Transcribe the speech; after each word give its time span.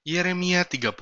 Yeremia 0.00 0.64
32 0.64 0.96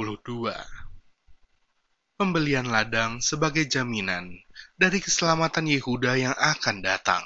Pembelian 2.19 2.66
ladang 2.66 3.23
sebagai 3.23 3.63
jaminan 3.63 4.35
dari 4.74 4.98
keselamatan 4.98 5.71
Yehuda 5.71 6.19
yang 6.19 6.35
akan 6.35 6.82
datang. 6.82 7.22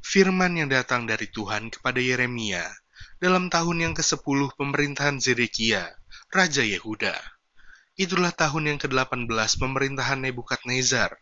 Firman 0.00 0.56
yang 0.56 0.72
datang 0.72 1.04
dari 1.04 1.28
Tuhan 1.28 1.68
kepada 1.68 2.00
Yeremia 2.00 2.64
dalam 3.20 3.52
tahun 3.52 3.84
yang 3.84 3.92
ke-10 3.92 4.56
pemerintahan 4.56 5.20
Zedekia, 5.20 5.92
Raja 6.32 6.64
Yehuda. 6.64 7.12
Itulah 8.00 8.32
tahun 8.32 8.64
yang 8.72 8.78
ke-18 8.80 9.28
pemerintahan 9.60 10.24
Nebukadnezar. 10.24 11.20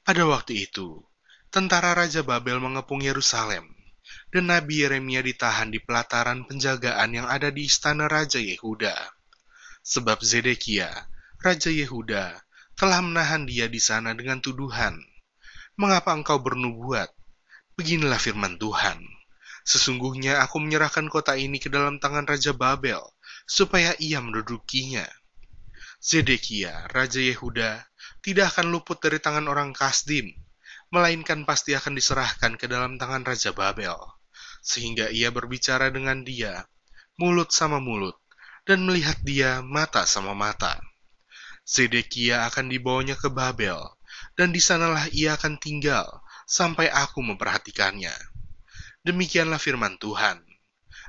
Pada 0.00 0.24
waktu 0.24 0.64
itu, 0.64 1.04
tentara 1.52 1.92
Raja 1.92 2.24
Babel 2.24 2.56
mengepung 2.56 3.04
Yerusalem 3.04 3.75
dan 4.30 4.52
Nabi 4.52 4.84
Yeremia 4.84 5.22
ditahan 5.22 5.70
di 5.70 5.78
pelataran 5.82 6.46
penjagaan 6.46 7.10
yang 7.14 7.26
ada 7.26 7.50
di 7.50 7.66
istana 7.66 8.06
Raja 8.06 8.38
Yehuda. 8.38 8.94
Sebab 9.86 10.22
Zedekia, 10.22 10.90
Raja 11.38 11.70
Yehuda, 11.70 12.36
telah 12.76 13.00
menahan 13.00 13.46
dia 13.48 13.70
di 13.70 13.78
sana 13.78 14.12
dengan 14.12 14.42
tuduhan. 14.42 14.98
Mengapa 15.78 16.12
engkau 16.12 16.42
bernubuat? 16.42 17.12
Beginilah 17.76 18.20
firman 18.20 18.56
Tuhan. 18.56 19.00
Sesungguhnya 19.66 20.40
aku 20.46 20.62
menyerahkan 20.62 21.10
kota 21.10 21.34
ini 21.34 21.58
ke 21.58 21.66
dalam 21.66 21.98
tangan 21.98 22.24
Raja 22.24 22.54
Babel, 22.54 23.02
supaya 23.44 23.92
ia 23.98 24.22
mendudukinya. 24.22 25.04
Zedekia, 25.98 26.86
Raja 26.94 27.18
Yehuda, 27.18 27.82
tidak 28.22 28.54
akan 28.54 28.70
luput 28.70 29.02
dari 29.02 29.18
tangan 29.18 29.50
orang 29.50 29.74
Kasdim, 29.74 30.30
melainkan 30.96 31.44
pasti 31.44 31.76
akan 31.76 31.92
diserahkan 31.92 32.56
ke 32.56 32.64
dalam 32.64 32.96
tangan 32.96 33.20
Raja 33.28 33.52
Babel 33.52 34.16
sehingga 34.66 35.06
ia 35.14 35.30
berbicara 35.30 35.94
dengan 35.94 36.26
dia, 36.26 36.66
mulut 37.14 37.54
sama 37.54 37.78
mulut, 37.78 38.18
dan 38.66 38.82
melihat 38.82 39.14
dia 39.22 39.62
mata 39.62 40.02
sama 40.10 40.34
mata. 40.34 40.82
Zedekia 41.62 42.50
akan 42.50 42.66
dibawanya 42.66 43.14
ke 43.14 43.30
Babel, 43.30 43.78
dan 44.34 44.50
di 44.50 44.58
sanalah 44.58 45.06
ia 45.14 45.38
akan 45.38 45.62
tinggal 45.62 46.02
sampai 46.50 46.90
aku 46.90 47.22
memperhatikannya. 47.22 48.12
Demikianlah 49.06 49.62
firman 49.62 50.02
Tuhan. 50.02 50.42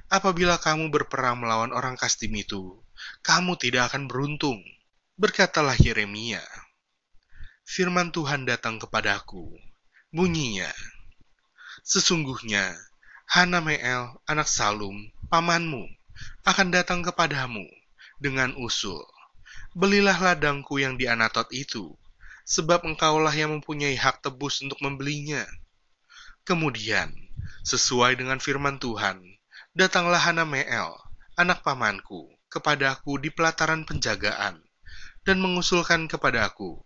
Apabila 0.07 0.61
kamu 0.61 0.93
berperang 0.93 1.41
melawan 1.41 1.73
orang 1.73 1.97
Kastim 1.97 2.31
itu, 2.37 2.77
kamu 3.25 3.57
tidak 3.57 3.89
akan 3.91 4.05
beruntung. 4.05 4.61
Berkatalah 5.17 5.73
Yeremia. 5.81 6.45
Firman 7.65 8.13
Tuhan 8.13 8.45
datang 8.45 8.77
kepadaku. 8.77 9.66
Bunyinya, 10.07 10.71
Sesungguhnya 11.83 12.79
Hanameel, 13.27 14.15
anak 14.23 14.47
Salum, 14.47 15.11
pamanmu, 15.27 15.83
akan 16.47 16.71
datang 16.71 17.03
kepadamu 17.03 17.67
dengan 18.15 18.55
usul. 18.55 19.03
Belilah 19.75 20.15
ladangku 20.15 20.79
yang 20.79 20.95
di 20.95 21.11
Anatot 21.11 21.51
itu, 21.51 21.91
sebab 22.47 22.87
engkaulah 22.87 23.35
yang 23.35 23.59
mempunyai 23.59 23.99
hak 23.99 24.23
tebus 24.23 24.63
untuk 24.63 24.79
membelinya. 24.79 25.43
Kemudian, 26.47 27.11
sesuai 27.67 28.15
dengan 28.15 28.39
firman 28.39 28.79
Tuhan, 28.79 29.19
datanglah 29.75 30.23
Hanameel, 30.23 30.95
anak 31.35 31.67
pamanku, 31.67 32.31
kepadaku 32.47 33.19
di 33.19 33.27
pelataran 33.27 33.83
penjagaan, 33.83 34.63
dan 35.27 35.43
mengusulkan 35.43 36.07
kepadaku, 36.07 36.79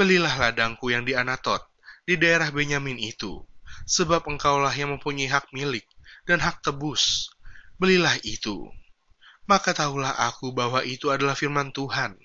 Belilah 0.00 0.32
ladangku 0.32 0.88
yang 0.88 1.04
di 1.04 1.12
Anatot, 1.12 1.67
di 2.08 2.16
daerah 2.16 2.48
Benyamin 2.48 2.96
itu, 2.96 3.44
sebab 3.84 4.24
engkaulah 4.24 4.72
yang 4.72 4.96
mempunyai 4.96 5.28
hak 5.28 5.52
milik 5.52 5.84
dan 6.24 6.40
hak 6.40 6.64
tebus. 6.64 7.28
Belilah 7.76 8.16
itu. 8.24 8.64
Maka 9.44 9.76
tahulah 9.76 10.16
aku 10.16 10.56
bahwa 10.56 10.80
itu 10.80 11.12
adalah 11.12 11.36
firman 11.36 11.68
Tuhan. 11.68 12.16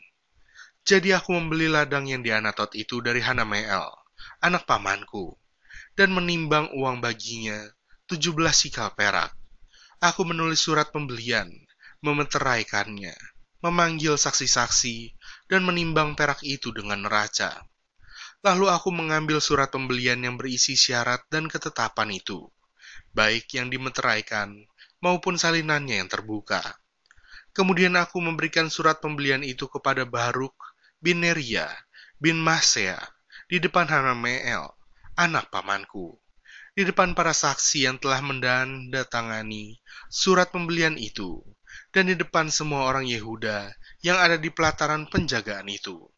Jadi 0.88 1.12
aku 1.12 1.36
membeli 1.36 1.68
ladang 1.68 2.08
yang 2.08 2.24
di 2.24 2.32
Anatot 2.32 2.72
itu 2.80 3.04
dari 3.04 3.20
Hanameel, 3.20 3.92
anak 4.40 4.64
pamanku, 4.64 5.36
dan 6.00 6.16
menimbang 6.16 6.72
uang 6.80 7.04
baginya 7.04 7.60
tujuh 8.08 8.32
belas 8.32 8.64
sikal 8.64 8.96
perak. 8.96 9.36
Aku 10.00 10.24
menulis 10.24 10.64
surat 10.64 10.96
pembelian, 10.96 11.52
memeteraikannya, 12.04 13.16
memanggil 13.64 14.16
saksi-saksi, 14.16 15.16
dan 15.48 15.64
menimbang 15.64 16.16
perak 16.16 16.40
itu 16.44 16.72
dengan 16.72 17.08
neraca. 17.08 17.64
Lalu 18.44 18.68
aku 18.68 18.92
mengambil 18.92 19.40
surat 19.40 19.72
pembelian 19.72 20.20
yang 20.20 20.36
berisi 20.36 20.76
syarat 20.76 21.24
dan 21.32 21.48
ketetapan 21.48 22.12
itu, 22.12 22.52
baik 23.16 23.48
yang 23.56 23.72
dimeteraikan 23.72 24.68
maupun 25.00 25.40
salinannya 25.40 26.04
yang 26.04 26.12
terbuka. 26.12 26.60
Kemudian 27.56 27.96
aku 27.96 28.20
memberikan 28.20 28.68
surat 28.68 29.00
pembelian 29.00 29.48
itu 29.48 29.72
kepada 29.72 30.04
Baruk 30.04 30.60
bin 31.00 31.24
Neria 31.24 31.72
bin 32.20 32.36
Masea 32.36 33.00
di 33.48 33.64
depan 33.64 33.88
Hanameel, 33.88 34.76
anak 35.16 35.48
pamanku, 35.48 36.20
di 36.76 36.84
depan 36.84 37.16
para 37.16 37.32
saksi 37.32 37.88
yang 37.88 37.96
telah 37.96 38.20
mendandatangani 38.20 39.80
surat 40.12 40.52
pembelian 40.52 41.00
itu, 41.00 41.40
dan 41.96 42.12
di 42.12 42.20
depan 42.20 42.52
semua 42.52 42.92
orang 42.92 43.08
Yehuda 43.08 43.72
yang 44.04 44.20
ada 44.20 44.36
di 44.36 44.52
pelataran 44.52 45.08
penjagaan 45.08 45.72
itu. 45.72 46.12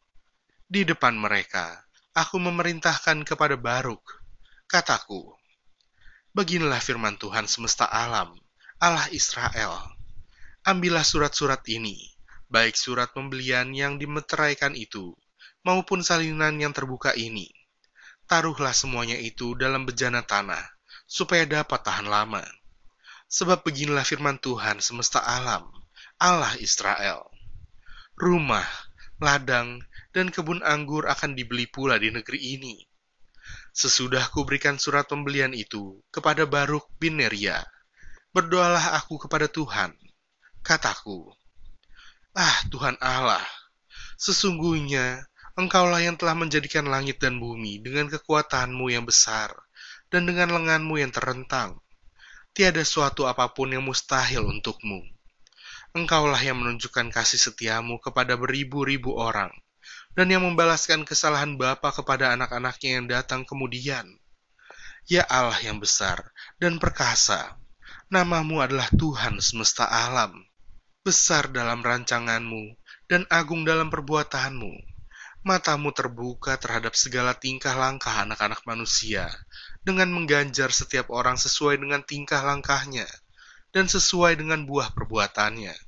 Di 0.66 0.82
depan 0.82 1.14
mereka, 1.14 1.85
aku 2.16 2.40
memerintahkan 2.40 3.28
kepada 3.28 3.60
Baruk, 3.60 4.24
kataku, 4.72 5.36
Beginilah 6.32 6.80
firman 6.80 7.20
Tuhan 7.20 7.44
semesta 7.48 7.88
alam, 7.92 8.40
Allah 8.80 9.08
Israel. 9.12 9.84
Ambillah 10.64 11.04
surat-surat 11.04 11.60
ini, 11.68 12.16
baik 12.48 12.80
surat 12.80 13.12
pembelian 13.12 13.76
yang 13.76 14.00
dimeteraikan 14.00 14.76
itu, 14.80 15.12
maupun 15.68 16.04
salinan 16.04 16.56
yang 16.56 16.72
terbuka 16.72 17.12
ini. 17.16 17.52
Taruhlah 18.32 18.72
semuanya 18.72 19.20
itu 19.20 19.56
dalam 19.60 19.84
bejana 19.84 20.24
tanah, 20.24 20.64
supaya 21.08 21.44
dapat 21.44 21.84
tahan 21.84 22.08
lama. 22.08 22.44
Sebab 23.28 23.64
beginilah 23.68 24.08
firman 24.08 24.40
Tuhan 24.40 24.80
semesta 24.80 25.20
alam, 25.20 25.68
Allah 26.16 26.56
Israel. 26.64 27.28
Rumah, 28.16 28.68
ladang, 29.22 29.84
dan 30.12 30.32
kebun 30.32 30.64
anggur 30.66 31.08
akan 31.08 31.36
dibeli 31.36 31.68
pula 31.68 32.00
di 32.00 32.12
negeri 32.12 32.60
ini. 32.60 32.76
Sesudah 33.76 34.32
kuberikan 34.32 34.80
surat 34.80 35.06
pembelian 35.06 35.52
itu 35.52 36.00
kepada 36.10 36.48
Baruk 36.48 36.88
bin 37.00 37.20
Neria, 37.20 37.64
berdoalah 38.32 38.98
aku 39.00 39.20
kepada 39.22 39.52
Tuhan. 39.52 39.94
Kataku, 40.66 41.30
Ah 42.36 42.58
Tuhan 42.68 42.98
Allah, 43.00 43.44
sesungguhnya 44.18 45.24
Engkaulah 45.56 46.04
yang 46.04 46.20
telah 46.20 46.36
menjadikan 46.36 46.84
langit 46.84 47.16
dan 47.24 47.40
bumi 47.40 47.80
dengan 47.80 48.12
kekuatanmu 48.12 48.92
yang 48.92 49.08
besar 49.08 49.56
dan 50.12 50.28
dengan 50.28 50.52
lenganmu 50.52 51.00
yang 51.00 51.16
terentang. 51.16 51.80
Tiada 52.52 52.84
suatu 52.84 53.24
apa 53.24 53.56
pun 53.56 53.72
yang 53.72 53.88
mustahil 53.88 54.44
untukmu. 54.44 55.15
Engkaulah 55.96 56.44
yang 56.44 56.60
menunjukkan 56.60 57.08
kasih 57.08 57.40
setiamu 57.40 58.04
kepada 58.04 58.36
beribu-ribu 58.36 59.16
orang 59.16 59.48
dan 60.12 60.28
yang 60.28 60.44
membalaskan 60.44 61.08
kesalahan 61.08 61.56
Bapa 61.56 61.96
kepada 61.96 62.36
anak-anaknya 62.36 63.00
yang 63.00 63.08
datang 63.08 63.48
kemudian. 63.48 64.04
Ya 65.08 65.24
Allah 65.24 65.56
yang 65.64 65.80
besar 65.80 66.36
dan 66.60 66.84
perkasa, 66.84 67.56
namamu 68.12 68.60
adalah 68.60 68.92
Tuhan 68.92 69.40
semesta 69.40 69.88
alam, 69.88 70.44
besar 71.00 71.48
dalam 71.48 71.80
rancanganmu 71.80 72.76
dan 73.08 73.24
agung 73.32 73.64
dalam 73.64 73.88
perbuatanmu. 73.88 74.76
Matamu 75.48 75.96
terbuka 75.96 76.60
terhadap 76.60 76.92
segala 77.00 77.40
tingkah 77.40 77.72
langkah 77.72 78.20
anak-anak 78.20 78.68
manusia, 78.68 79.32
dengan 79.88 80.12
mengganjar 80.12 80.76
setiap 80.76 81.08
orang 81.08 81.40
sesuai 81.40 81.80
dengan 81.80 82.04
tingkah 82.04 82.44
langkahnya, 82.44 83.08
dan 83.72 83.88
sesuai 83.88 84.44
dengan 84.44 84.68
buah 84.68 84.92
perbuatannya 84.92 85.85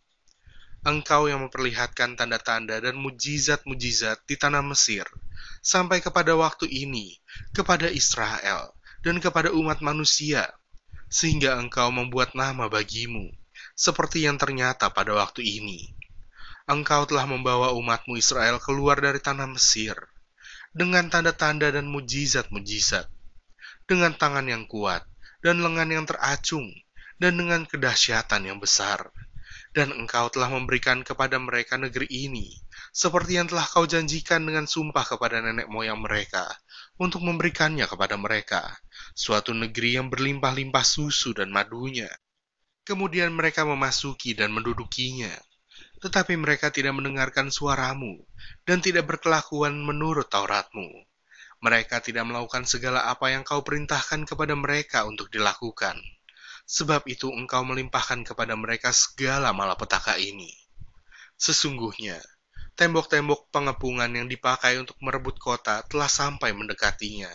Engkau 0.85 1.25
yang 1.25 1.41
memperlihatkan 1.47 2.13
tanda-tanda 2.13 2.77
dan 2.77 2.95
mujizat-mujizat 3.01 4.21
di 4.29 4.37
tanah 4.37 4.61
Mesir, 4.61 5.09
sampai 5.65 5.99
kepada 5.99 6.37
waktu 6.37 6.69
ini, 6.69 7.17
kepada 7.49 7.89
Israel, 7.89 8.77
dan 9.01 9.17
kepada 9.17 9.49
umat 9.49 9.81
manusia, 9.81 10.53
sehingga 11.09 11.57
engkau 11.57 11.89
membuat 11.89 12.37
nama 12.37 12.69
bagimu, 12.69 13.33
seperti 13.73 14.29
yang 14.29 14.37
ternyata 14.37 14.93
pada 14.93 15.17
waktu 15.17 15.41
ini. 15.43 15.97
Engkau 16.67 17.07
telah 17.07 17.25
membawa 17.25 17.71
umatmu 17.73 18.19
Israel 18.19 18.59
keluar 18.61 18.99
dari 19.01 19.17
tanah 19.17 19.47
Mesir, 19.49 19.97
dengan 20.75 21.09
tanda-tanda 21.09 21.73
dan 21.73 21.89
mujizat-mujizat, 21.89 23.07
dengan 23.89 24.13
tangan 24.13 24.45
yang 24.45 24.67
kuat, 24.69 25.07
dan 25.41 25.63
lengan 25.63 25.89
yang 25.89 26.05
teracung, 26.05 26.69
dan 27.17 27.33
dengan 27.39 27.65
kedahsyatan 27.65 28.45
yang 28.45 28.59
besar 28.61 29.09
dan 29.77 29.93
engkau 29.93 30.25
telah 30.33 30.49
memberikan 30.49 31.05
kepada 31.05 31.37
mereka 31.37 31.77
negeri 31.77 32.09
ini, 32.09 32.57
seperti 32.89 33.37
yang 33.37 33.45
telah 33.45 33.61
kau 33.61 33.85
janjikan 33.85 34.41
dengan 34.41 34.65
sumpah 34.65 35.05
kepada 35.05 35.37
nenek 35.37 35.69
moyang 35.69 36.01
mereka, 36.01 36.49
untuk 36.97 37.21
memberikannya 37.21 37.85
kepada 37.85 38.17
mereka, 38.17 38.65
suatu 39.13 39.53
negeri 39.53 40.01
yang 40.01 40.09
berlimpah-limpah 40.09 40.81
susu 40.81 41.37
dan 41.37 41.53
madunya. 41.53 42.09
Kemudian 42.89 43.37
mereka 43.37 43.69
memasuki 43.69 44.33
dan 44.33 44.49
mendudukinya. 44.49 45.29
Tetapi 46.01 46.33
mereka 46.41 46.73
tidak 46.73 46.97
mendengarkan 46.97 47.53
suaramu 47.53 48.17
dan 48.65 48.81
tidak 48.81 49.05
berkelakuan 49.05 49.77
menurut 49.77 50.25
Tauratmu. 50.25 50.89
Mereka 51.61 52.01
tidak 52.01 52.25
melakukan 52.25 52.65
segala 52.65 53.05
apa 53.05 53.29
yang 53.29 53.45
kau 53.45 53.61
perintahkan 53.61 54.25
kepada 54.25 54.57
mereka 54.57 55.05
untuk 55.05 55.29
dilakukan. 55.29 56.01
Sebab 56.67 57.07
itu 57.07 57.31
engkau 57.31 57.63
melimpahkan 57.63 58.27
kepada 58.27 58.51
mereka 58.59 58.91
segala 58.91 59.55
malapetaka 59.55 60.19
ini. 60.19 60.51
Sesungguhnya, 61.39 62.19
tembok-tembok 62.75 63.47
pengepungan 63.55 64.11
yang 64.11 64.27
dipakai 64.27 64.75
untuk 64.75 64.99
merebut 64.99 65.39
kota 65.39 65.87
telah 65.87 66.11
sampai 66.11 66.51
mendekatinya. 66.51 67.31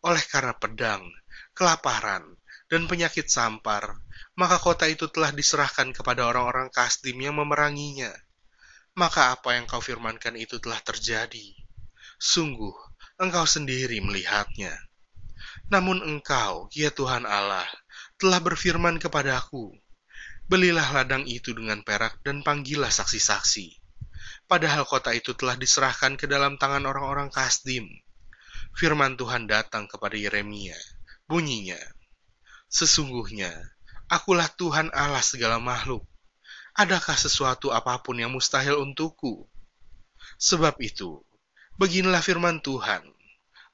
Oleh 0.00 0.24
karena 0.24 0.56
pedang, 0.56 1.04
kelaparan, 1.52 2.24
dan 2.72 2.88
penyakit 2.88 3.28
sampar, 3.28 4.00
maka 4.32 4.56
kota 4.56 4.88
itu 4.88 5.10
telah 5.12 5.34
diserahkan 5.34 5.92
kepada 5.92 6.24
orang-orang 6.24 6.72
Kasdim 6.72 7.20
yang 7.20 7.36
memeranginya. 7.36 8.14
Maka 8.96 9.36
apa 9.36 9.60
yang 9.60 9.68
kau 9.68 9.82
firmankan 9.82 10.40
itu 10.40 10.56
telah 10.56 10.80
terjadi. 10.80 11.52
Sungguh, 12.16 12.72
engkau 13.20 13.44
sendiri 13.44 14.00
melihatnya. 14.00 14.72
Namun 15.70 16.02
engkau, 16.02 16.70
ya 16.70 16.94
Tuhan 16.94 17.26
Allah, 17.26 17.66
telah 18.20 18.38
berfirman 18.44 19.00
kepadaku, 19.00 19.72
Belilah 20.44 20.84
ladang 20.92 21.24
itu 21.24 21.56
dengan 21.56 21.80
perak 21.80 22.20
dan 22.20 22.44
panggillah 22.44 22.92
saksi-saksi. 22.92 23.80
Padahal 24.44 24.84
kota 24.84 25.14
itu 25.16 25.32
telah 25.32 25.56
diserahkan 25.56 26.20
ke 26.20 26.28
dalam 26.28 26.60
tangan 26.60 26.84
orang-orang 26.84 27.32
Kasdim. 27.32 27.88
Firman 28.76 29.16
Tuhan 29.16 29.48
datang 29.48 29.88
kepada 29.88 30.18
Yeremia. 30.20 30.76
Bunyinya, 31.24 31.78
Sesungguhnya, 32.68 33.50
akulah 34.10 34.50
Tuhan 34.52 34.92
Allah 34.92 35.22
segala 35.22 35.62
makhluk 35.62 36.04
adakah 36.80 37.12
sesuatu 37.12 37.74
apa 37.74 37.98
pun 38.00 38.16
yang 38.16 38.32
mustahil 38.32 38.78
untukku? 38.80 39.44
Sebab 40.40 40.78
itu, 40.80 41.20
beginilah 41.76 42.24
firman 42.24 42.64
Tuhan. 42.64 43.04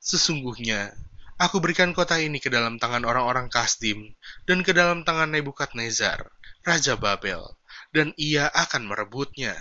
Sesungguhnya, 0.02 0.94
aku 1.36 1.60
berikan 1.60 1.92
kota 1.92 2.16
ini 2.16 2.40
ke 2.40 2.48
dalam 2.48 2.80
tangan 2.80 3.04
orang-orang 3.04 3.52
Kasdim 3.52 4.16
dan 4.48 4.64
ke 4.64 4.72
dalam 4.72 5.04
tangan 5.04 5.32
Nebukadnezar, 5.32 6.32
Raja 6.64 6.96
Babel, 6.96 7.44
dan 7.92 8.16
ia 8.16 8.48
akan 8.48 8.88
merebutnya. 8.88 9.54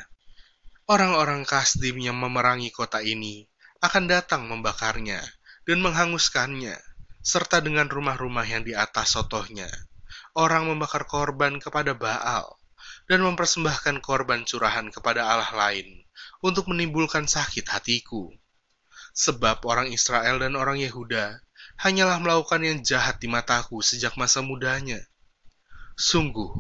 Orang-orang 0.88 1.44
Kasdim 1.44 2.00
yang 2.00 2.16
memerangi 2.16 2.72
kota 2.72 3.04
ini 3.04 3.48
akan 3.84 4.08
datang 4.08 4.48
membakarnya 4.48 5.20
dan 5.66 5.82
menghanguskannya, 5.82 6.78
serta 7.26 7.60
dengan 7.60 7.90
rumah-rumah 7.90 8.46
yang 8.46 8.62
di 8.64 8.78
atas 8.78 9.18
sotohnya. 9.18 9.68
Orang 10.38 10.70
membakar 10.70 11.10
korban 11.10 11.58
kepada 11.58 11.98
Baal, 11.98 12.60
dan 13.06 13.22
mempersembahkan 13.22 14.02
korban 14.02 14.46
curahan 14.46 14.90
kepada 14.90 15.26
Allah 15.30 15.52
lain 15.54 16.06
untuk 16.42 16.70
menimbulkan 16.70 17.30
sakit 17.30 17.66
hatiku. 17.70 18.34
Sebab 19.16 19.64
orang 19.64 19.90
Israel 19.94 20.44
dan 20.44 20.60
orang 20.60 20.82
Yehuda 20.82 21.45
hanyalah 21.80 22.20
melakukan 22.24 22.62
yang 22.64 22.80
jahat 22.82 23.20
di 23.20 23.28
mataku 23.28 23.84
sejak 23.84 24.16
masa 24.16 24.40
mudanya. 24.40 25.00
Sungguh, 25.96 26.52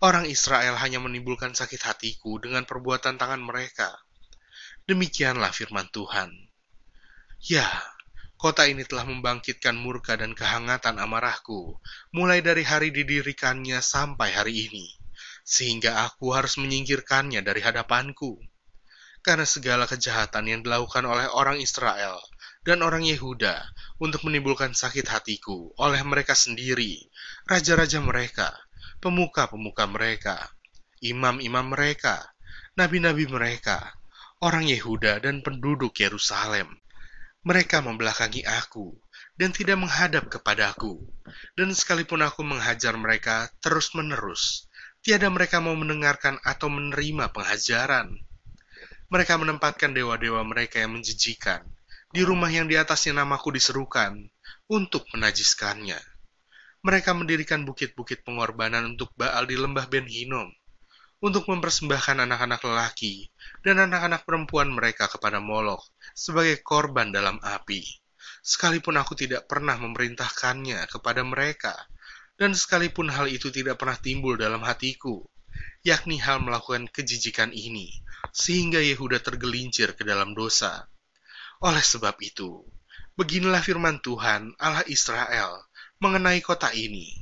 orang 0.00 0.28
Israel 0.28 0.76
hanya 0.80 1.00
menimbulkan 1.00 1.52
sakit 1.52 1.80
hatiku 1.80 2.40
dengan 2.40 2.64
perbuatan 2.64 3.20
tangan 3.20 3.40
mereka. 3.40 3.92
Demikianlah 4.88 5.52
firman 5.52 5.88
Tuhan. 5.92 6.32
Ya, 7.44 7.68
kota 8.36 8.68
ini 8.68 8.84
telah 8.84 9.04
membangkitkan 9.04 9.76
murka 9.76 10.16
dan 10.16 10.32
kehangatan 10.36 11.00
amarahku, 11.00 11.76
mulai 12.12 12.40
dari 12.44 12.64
hari 12.64 12.92
didirikannya 12.92 13.80
sampai 13.80 14.32
hari 14.32 14.68
ini 14.68 15.00
sehingga 15.50 16.06
aku 16.06 16.30
harus 16.30 16.54
menyingkirkannya 16.62 17.42
dari 17.42 17.58
hadapanku. 17.58 18.38
Karena 19.20 19.44
segala 19.44 19.84
kejahatan 19.84 20.48
yang 20.48 20.60
dilakukan 20.64 21.04
oleh 21.04 21.28
orang 21.28 21.60
Israel 21.60 22.16
dan 22.60 22.84
orang 22.84 23.08
Yehuda 23.08 23.72
untuk 23.96 24.28
menimbulkan 24.28 24.76
sakit 24.76 25.08
hatiku 25.08 25.72
oleh 25.80 26.04
mereka 26.04 26.36
sendiri, 26.36 27.08
raja-raja 27.48 28.04
mereka, 28.04 28.52
pemuka-pemuka 29.00 29.88
mereka, 29.88 30.52
imam-imam 31.00 31.72
mereka, 31.72 32.20
nabi-nabi 32.76 33.24
mereka, 33.32 33.96
orang 34.44 34.68
Yehuda 34.68 35.24
dan 35.24 35.40
penduduk 35.40 35.96
Yerusalem. 35.96 36.76
Mereka 37.40 37.80
membelakangi 37.80 38.44
aku 38.44 38.92
dan 39.40 39.56
tidak 39.56 39.80
menghadap 39.80 40.28
kepadaku, 40.28 41.00
dan 41.56 41.72
sekalipun 41.72 42.20
aku 42.20 42.44
menghajar 42.44 42.92
mereka 43.00 43.48
terus-menerus, 43.64 44.68
Tiada 45.00 45.32
mereka 45.32 45.64
mau 45.64 45.72
mendengarkan 45.72 46.36
atau 46.44 46.68
menerima 46.68 47.32
penghajaran. 47.32 48.20
Mereka 49.08 49.40
menempatkan 49.40 49.96
dewa-dewa 49.96 50.44
mereka 50.44 50.84
yang 50.84 50.92
menjijikan 50.92 51.64
di 52.10 52.26
rumah 52.26 52.50
yang 52.50 52.66
di 52.66 52.74
atasnya 52.74 53.22
namaku 53.22 53.54
diserukan 53.54 54.18
untuk 54.66 55.06
menajiskannya. 55.14 55.98
Mereka 56.82 57.14
mendirikan 57.14 57.62
bukit-bukit 57.62 58.26
pengorbanan 58.26 58.96
untuk 58.96 59.14
Baal 59.14 59.46
di 59.46 59.54
lembah 59.54 59.86
Ben 59.86 60.10
Hinom, 60.10 60.50
untuk 61.22 61.46
mempersembahkan 61.46 62.26
anak-anak 62.26 62.66
lelaki 62.66 63.30
dan 63.62 63.78
anak-anak 63.86 64.26
perempuan 64.26 64.74
mereka 64.74 65.06
kepada 65.06 65.38
Molok 65.38 65.86
sebagai 66.10 66.58
korban 66.66 67.14
dalam 67.14 67.38
api. 67.46 67.86
Sekalipun 68.42 68.98
aku 68.98 69.14
tidak 69.14 69.46
pernah 69.46 69.78
memerintahkannya 69.78 70.90
kepada 70.90 71.22
mereka, 71.22 71.78
dan 72.34 72.58
sekalipun 72.58 73.06
hal 73.06 73.30
itu 73.30 73.54
tidak 73.54 73.78
pernah 73.78 73.94
timbul 73.94 74.34
dalam 74.34 74.66
hatiku, 74.66 75.22
yakni 75.86 76.18
hal 76.18 76.42
melakukan 76.42 76.90
kejijikan 76.90 77.54
ini, 77.54 77.94
sehingga 78.34 78.82
Yehuda 78.82 79.22
tergelincir 79.22 79.94
ke 79.94 80.02
dalam 80.02 80.34
dosa. 80.34 80.89
Oleh 81.60 81.84
sebab 81.84 82.16
itu, 82.24 82.64
beginilah 83.20 83.60
firman 83.60 84.00
Tuhan 84.00 84.56
Allah 84.56 84.80
Israel 84.88 85.68
mengenai 86.00 86.40
kota 86.40 86.72
ini, 86.72 87.12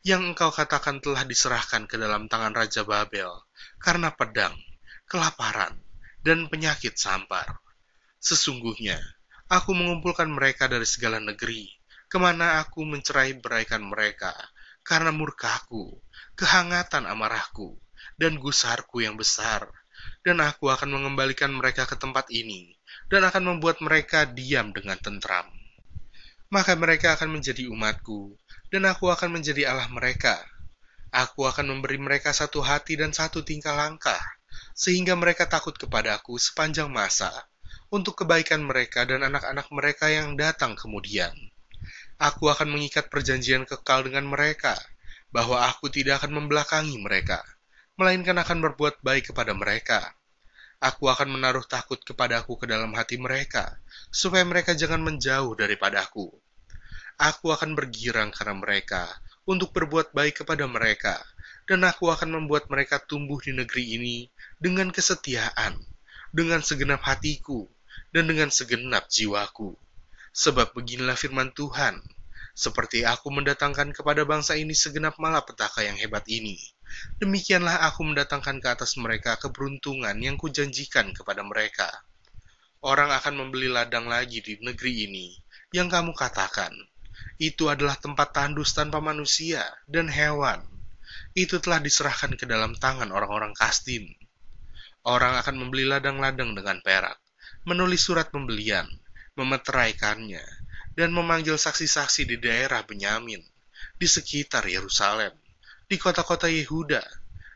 yang 0.00 0.32
engkau 0.32 0.48
katakan 0.48 1.04
telah 1.04 1.28
diserahkan 1.28 1.84
ke 1.84 2.00
dalam 2.00 2.24
tangan 2.24 2.56
Raja 2.56 2.80
Babel 2.88 3.28
karena 3.76 4.08
pedang, 4.08 4.56
kelaparan, 5.04 5.76
dan 6.24 6.48
penyakit 6.48 6.96
sampar. 6.96 7.60
Sesungguhnya, 8.24 8.96
aku 9.52 9.76
mengumpulkan 9.76 10.32
mereka 10.32 10.64
dari 10.64 10.88
segala 10.88 11.20
negeri, 11.20 11.68
ke 12.08 12.16
mana 12.16 12.64
aku 12.64 12.88
mencerai 12.88 13.36
beraikan 13.36 13.84
mereka, 13.84 14.32
karena 14.80 15.12
murkaku, 15.12 16.00
kehangatan 16.40 17.04
amarahku, 17.04 17.76
dan 18.16 18.40
gusarku 18.40 19.04
yang 19.04 19.20
besar. 19.20 19.68
Dan 20.24 20.40
aku 20.40 20.72
akan 20.72 20.88
mengembalikan 20.88 21.52
mereka 21.52 21.84
ke 21.84 21.96
tempat 22.00 22.32
ini, 22.32 22.73
dan 23.12 23.26
akan 23.26 23.56
membuat 23.56 23.80
mereka 23.84 24.28
diam 24.28 24.70
dengan 24.72 24.96
tentram. 25.00 25.48
Maka 26.48 26.78
mereka 26.78 27.18
akan 27.18 27.40
menjadi 27.40 27.66
umatku, 27.68 28.36
dan 28.70 28.86
aku 28.86 29.10
akan 29.10 29.40
menjadi 29.40 29.74
Allah 29.74 29.88
mereka. 29.90 30.38
Aku 31.10 31.46
akan 31.46 31.78
memberi 31.78 31.98
mereka 31.98 32.34
satu 32.34 32.62
hati 32.62 32.98
dan 32.98 33.14
satu 33.14 33.42
tingkah 33.42 33.74
langkah, 33.74 34.20
sehingga 34.74 35.14
mereka 35.14 35.46
takut 35.50 35.74
kepadaku 35.74 36.38
sepanjang 36.38 36.90
masa, 36.90 37.30
untuk 37.90 38.22
kebaikan 38.22 38.62
mereka 38.62 39.06
dan 39.06 39.22
anak-anak 39.26 39.66
mereka 39.70 40.10
yang 40.10 40.34
datang 40.34 40.74
kemudian 40.74 41.34
aku 42.20 42.50
akan 42.50 42.70
mengikat 42.70 43.10
perjanjian 43.10 43.66
kekal 43.66 44.06
dengan 44.06 44.26
mereka, 44.28 44.78
bahwa 45.34 45.66
aku 45.66 45.90
tidak 45.90 46.22
akan 46.22 46.44
membelakangi 46.44 46.94
mereka, 47.02 47.42
melainkan 47.98 48.38
akan 48.38 48.62
berbuat 48.62 49.02
baik 49.02 49.34
kepada 49.34 49.52
mereka. 49.54 50.14
Aku 50.84 51.08
akan 51.08 51.40
menaruh 51.40 51.64
takut 51.64 51.96
kepadaku 51.96 52.60
ke 52.60 52.68
dalam 52.68 52.92
hati 52.92 53.16
mereka, 53.16 53.80
supaya 54.12 54.44
mereka 54.44 54.76
jangan 54.76 55.00
menjauh 55.00 55.56
daripadaku. 55.56 56.28
Aku 57.16 57.56
akan 57.56 57.72
bergirang 57.72 58.28
karena 58.36 58.52
mereka, 58.52 59.08
untuk 59.48 59.72
berbuat 59.72 60.12
baik 60.12 60.44
kepada 60.44 60.68
mereka, 60.68 61.16
dan 61.64 61.88
aku 61.88 62.12
akan 62.12 62.36
membuat 62.36 62.68
mereka 62.68 63.00
tumbuh 63.00 63.40
di 63.40 63.56
negeri 63.56 63.96
ini 63.96 64.16
dengan 64.60 64.92
kesetiaan, 64.92 65.80
dengan 66.36 66.60
segenap 66.60 67.00
hatiku, 67.00 67.64
dan 68.12 68.28
dengan 68.28 68.52
segenap 68.52 69.08
jiwaku 69.08 69.72
Sebab 70.34 70.74
beginilah 70.74 71.14
firman 71.14 71.54
Tuhan, 71.54 72.02
seperti 72.58 73.06
aku 73.06 73.30
mendatangkan 73.30 73.94
kepada 73.94 74.26
bangsa 74.26 74.58
ini 74.58 74.74
segenap 74.74 75.14
malapetaka 75.22 75.86
yang 75.86 75.94
hebat 75.94 76.26
ini, 76.26 76.58
demikianlah 77.18 77.86
aku 77.88 78.04
mendatangkan 78.06 78.58
ke 78.62 78.68
atas 78.68 78.98
mereka 79.00 79.36
keberuntungan 79.40 80.14
yang 80.18 80.34
kujanjikan 80.38 81.14
kepada 81.14 81.42
mereka. 81.46 81.90
Orang 82.84 83.08
akan 83.14 83.40
membeli 83.40 83.72
ladang 83.72 84.10
lagi 84.10 84.44
di 84.44 84.60
negeri 84.60 85.08
ini, 85.08 85.32
yang 85.72 85.88
kamu 85.88 86.12
katakan, 86.12 86.70
itu 87.40 87.66
adalah 87.66 87.98
tempat 87.98 88.30
tandus 88.30 88.76
tanpa 88.76 89.02
manusia 89.02 89.64
dan 89.90 90.06
hewan. 90.06 90.62
Itu 91.34 91.58
telah 91.58 91.82
diserahkan 91.82 92.38
ke 92.38 92.46
dalam 92.46 92.78
tangan 92.78 93.10
orang-orang 93.10 93.56
Kasdim. 93.58 94.06
Orang 95.02 95.34
akan 95.36 95.56
membeli 95.58 95.84
ladang-ladang 95.84 96.54
dengan 96.54 96.78
perak, 96.80 97.18
menulis 97.66 98.06
surat 98.06 98.30
pembelian, 98.30 98.86
memeteraikannya, 99.34 100.44
dan 100.94 101.10
memanggil 101.10 101.58
saksi-saksi 101.58 102.24
di 102.24 102.36
daerah 102.38 102.86
Benyamin, 102.86 103.42
di 103.98 104.06
sekitar 104.06 104.64
Yerusalem, 104.64 105.34
di 105.94 106.02
kota-kota 106.02 106.50
Yehuda, 106.50 106.98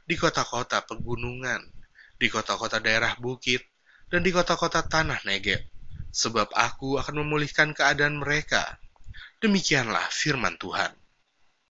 di 0.06 0.14
kota-kota 0.14 0.86
pegunungan, 0.86 1.58
di 2.22 2.30
kota-kota 2.30 2.78
daerah 2.78 3.18
bukit, 3.18 3.66
dan 4.06 4.22
di 4.22 4.30
kota-kota 4.30 4.86
tanah 4.86 5.26
Negeb, 5.26 5.58
sebab 6.14 6.46
aku 6.54 7.02
akan 7.02 7.26
memulihkan 7.26 7.74
keadaan 7.74 8.22
mereka. 8.22 8.78
Demikianlah 9.42 10.06
firman 10.14 10.54
Tuhan. 10.54 10.94